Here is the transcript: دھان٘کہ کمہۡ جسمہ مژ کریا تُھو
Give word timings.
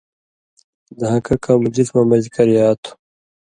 دھان٘کہ 0.99 1.33
کمہۡ 1.43 1.73
جسمہ 1.75 2.01
مژ 2.09 2.25
کریا 2.35 2.65
تُھو 2.81 2.91